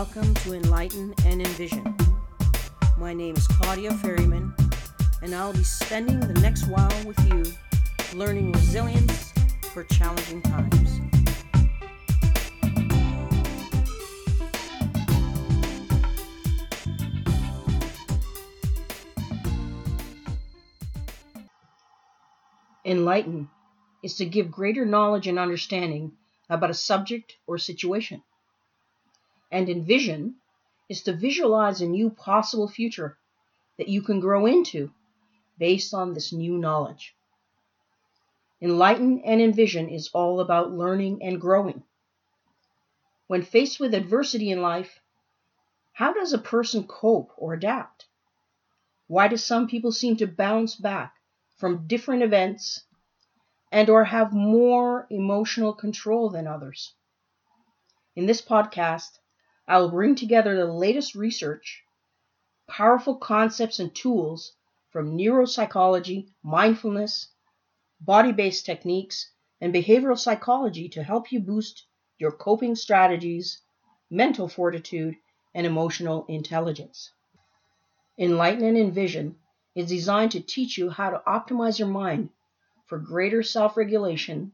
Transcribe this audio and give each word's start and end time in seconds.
Welcome 0.00 0.32
to 0.36 0.54
Enlighten 0.54 1.14
and 1.26 1.42
Envision. 1.42 1.94
My 2.96 3.12
name 3.12 3.36
is 3.36 3.46
Claudia 3.46 3.92
Ferryman, 3.98 4.54
and 5.20 5.34
I'll 5.34 5.52
be 5.52 5.62
spending 5.62 6.20
the 6.20 6.40
next 6.40 6.68
while 6.68 6.88
with 7.04 7.18
you 7.28 7.44
learning 8.18 8.50
resilience 8.52 9.30
for 9.74 9.84
challenging 9.84 10.40
times. 10.40 11.00
Enlighten 22.86 23.50
is 24.02 24.14
to 24.14 24.24
give 24.24 24.50
greater 24.50 24.86
knowledge 24.86 25.26
and 25.26 25.38
understanding 25.38 26.12
about 26.48 26.70
a 26.70 26.74
subject 26.74 27.36
or 27.46 27.58
situation. 27.58 28.22
And 29.50 29.68
envision 29.68 30.36
is 30.88 31.02
to 31.02 31.12
visualize 31.12 31.80
a 31.80 31.86
new 31.86 32.10
possible 32.10 32.68
future 32.68 33.18
that 33.78 33.88
you 33.88 34.02
can 34.02 34.20
grow 34.20 34.46
into 34.46 34.92
based 35.58 35.92
on 35.92 36.14
this 36.14 36.32
new 36.32 36.56
knowledge. 36.56 37.14
Enlighten 38.60 39.20
and 39.20 39.40
envision 39.40 39.88
is 39.88 40.08
all 40.12 40.40
about 40.40 40.72
learning 40.72 41.22
and 41.22 41.40
growing. 41.40 41.82
When 43.26 43.42
faced 43.42 43.80
with 43.80 43.94
adversity 43.94 44.50
in 44.50 44.62
life, 44.62 45.00
how 45.92 46.12
does 46.12 46.32
a 46.32 46.38
person 46.38 46.86
cope 46.86 47.32
or 47.36 47.54
adapt? 47.54 48.06
Why 49.06 49.28
do 49.28 49.36
some 49.36 49.66
people 49.66 49.92
seem 49.92 50.16
to 50.18 50.26
bounce 50.26 50.76
back 50.76 51.14
from 51.56 51.86
different 51.86 52.22
events 52.22 52.84
and 53.72 53.88
or 53.88 54.04
have 54.04 54.32
more 54.32 55.06
emotional 55.10 55.72
control 55.72 56.28
than 56.30 56.46
others. 56.46 56.94
In 58.16 58.26
this 58.26 58.42
podcast, 58.42 59.18
I 59.70 59.78
will 59.78 59.90
bring 59.92 60.16
together 60.16 60.56
the 60.56 60.72
latest 60.72 61.14
research, 61.14 61.84
powerful 62.66 63.14
concepts 63.14 63.78
and 63.78 63.94
tools 63.94 64.56
from 64.90 65.16
neuropsychology, 65.16 66.26
mindfulness, 66.42 67.28
body-based 68.00 68.66
techniques, 68.66 69.30
and 69.60 69.72
behavioral 69.72 70.18
psychology 70.18 70.88
to 70.88 71.04
help 71.04 71.30
you 71.30 71.38
boost 71.38 71.86
your 72.18 72.32
coping 72.32 72.74
strategies, 72.74 73.62
mental 74.10 74.48
fortitude, 74.48 75.14
and 75.54 75.64
emotional 75.64 76.26
intelligence. 76.26 77.12
Enlighten 78.18 78.64
and 78.64 78.76
Envision 78.76 79.38
is 79.76 79.88
designed 79.88 80.32
to 80.32 80.40
teach 80.40 80.78
you 80.78 80.90
how 80.90 81.10
to 81.10 81.22
optimize 81.28 81.78
your 81.78 81.86
mind 81.86 82.30
for 82.86 82.98
greater 82.98 83.44
self 83.44 83.76
regulation, 83.76 84.50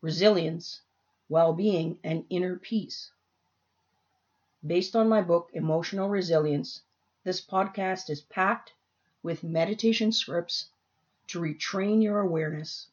resilience, 0.00 0.80
well 1.28 1.52
being, 1.52 1.98
and 2.02 2.24
inner 2.30 2.56
peace. 2.58 3.10
Based 4.66 4.96
on 4.96 5.08
my 5.08 5.22
book, 5.22 5.50
Emotional 5.52 6.08
Resilience, 6.08 6.82
this 7.22 7.40
podcast 7.40 8.10
is 8.10 8.22
packed 8.22 8.72
with 9.22 9.44
meditation 9.44 10.10
scripts 10.10 10.70
to 11.28 11.40
retrain 11.40 12.02
your 12.02 12.18
awareness, 12.18 12.90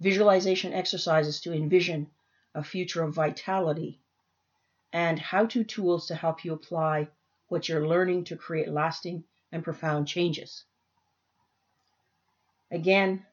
visualization 0.00 0.72
exercises 0.72 1.40
to 1.42 1.52
envision 1.52 2.10
a 2.52 2.64
future 2.64 3.04
of 3.04 3.14
vitality, 3.14 4.00
and 4.92 5.20
how 5.20 5.46
to 5.46 5.62
tools 5.62 6.08
to 6.08 6.16
help 6.16 6.44
you 6.44 6.52
apply 6.52 7.08
what 7.46 7.68
you're 7.68 7.86
learning 7.86 8.24
to 8.24 8.36
create 8.36 8.68
lasting 8.68 9.22
and 9.52 9.62
profound 9.62 10.08
changes. 10.08 10.64
Again, 12.72 13.24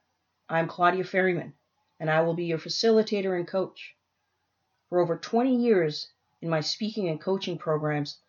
I'm 0.48 0.68
Claudia 0.68 1.04
Ferryman, 1.04 1.56
and 2.00 2.12
I 2.12 2.22
will 2.22 2.36
be 2.36 2.46
your 2.46 2.60
facilitator 2.60 3.36
and 3.36 3.48
coach. 3.48 3.96
For 4.90 5.00
over 5.00 5.18
20 5.18 5.56
years 5.56 6.12
in 6.42 6.50
my 6.50 6.62
speaking 6.62 7.10
and 7.10 7.20
coaching 7.20 7.58
programs, 7.58 8.20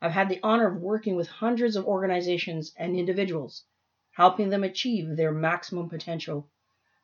I've 0.00 0.12
had 0.12 0.28
the 0.28 0.38
honor 0.44 0.68
of 0.68 0.80
working 0.80 1.16
with 1.16 1.26
hundreds 1.26 1.74
of 1.74 1.86
organizations 1.86 2.72
and 2.76 2.94
individuals, 2.94 3.64
helping 4.12 4.48
them 4.48 4.62
achieve 4.62 5.16
their 5.16 5.32
maximum 5.32 5.88
potential 5.88 6.48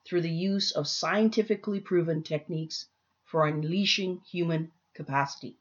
through 0.04 0.20
the 0.20 0.30
use 0.30 0.70
of 0.70 0.86
scientifically 0.86 1.80
proven 1.80 2.22
techniques 2.22 2.86
for 3.24 3.46
unleashing 3.46 4.20
human 4.30 4.70
capacity. 4.92 5.58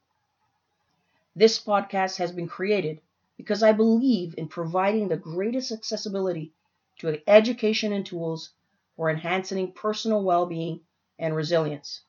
This 1.34 1.58
podcast 1.58 2.18
has 2.18 2.30
been 2.30 2.46
created 2.46 3.00
because 3.36 3.64
I 3.64 3.72
believe 3.72 4.36
in 4.38 4.46
providing 4.46 5.08
the 5.08 5.16
greatest 5.16 5.72
accessibility 5.72 6.52
to 7.00 7.20
education 7.28 7.92
and 7.92 8.06
tools 8.06 8.52
for 8.94 9.10
enhancing 9.10 9.72
personal 9.72 10.22
well 10.22 10.46
being 10.46 10.80
and 11.18 11.34
resilience. 11.34 12.02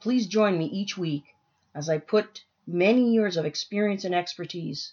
Please 0.00 0.26
join 0.26 0.58
me 0.58 0.66
each 0.66 0.98
week 0.98 1.33
as 1.74 1.88
I 1.88 1.98
put 1.98 2.44
many 2.66 3.12
years 3.12 3.36
of 3.36 3.44
experience 3.44 4.04
and 4.04 4.14
expertise 4.14 4.92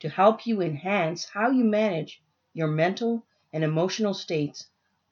to 0.00 0.08
help 0.08 0.46
you 0.46 0.60
enhance 0.60 1.24
how 1.24 1.50
you 1.50 1.64
manage 1.64 2.22
your 2.52 2.68
mental 2.68 3.24
and 3.52 3.64
emotional 3.64 4.14
states 4.14 4.66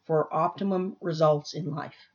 for 0.05 0.33
optimum 0.35 0.97
results 1.01 1.55
in 1.55 1.75
life. 1.75 2.11